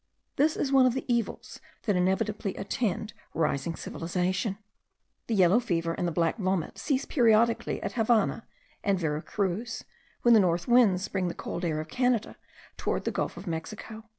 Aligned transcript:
This 0.35 0.57
is 0.57 0.71
one 0.71 0.87
of 0.87 0.95
the 0.95 1.05
evils 1.07 1.59
that 1.83 1.95
inevitably 1.95 2.55
attend 2.55 3.13
rising 3.35 3.75
civilization. 3.75 4.57
The 5.27 5.35
yellow 5.35 5.59
fever 5.59 5.93
and 5.93 6.07
the 6.07 6.11
black 6.11 6.39
vomit 6.39 6.79
cease 6.79 7.05
periodically 7.05 7.79
at 7.83 7.91
the 7.93 7.97
Havannah 7.97 8.47
and 8.83 8.97
Vera 8.97 9.21
Cruz, 9.21 9.83
when 10.23 10.33
the 10.33 10.39
north 10.39 10.67
winds 10.67 11.07
bring 11.07 11.27
the 11.27 11.35
cold 11.35 11.63
air 11.63 11.79
of 11.79 11.87
Canada 11.89 12.35
towards 12.77 13.05
the 13.05 13.11
gulf 13.11 13.37
of 13.37 13.45
Mexico. 13.45 14.05